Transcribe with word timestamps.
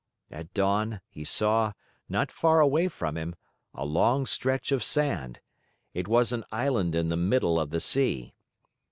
At 0.31 0.51
dawn, 0.55 0.99
he 1.11 1.23
saw, 1.23 1.73
not 2.09 2.31
far 2.31 2.59
away 2.59 2.87
from 2.87 3.15
him, 3.15 3.35
a 3.75 3.85
long 3.85 4.25
stretch 4.25 4.71
of 4.71 4.83
sand. 4.83 5.41
It 5.93 6.07
was 6.07 6.31
an 6.31 6.43
island 6.51 6.95
in 6.95 7.09
the 7.09 7.15
middle 7.17 7.59
of 7.59 7.69
the 7.69 7.79
sea. 7.81 8.33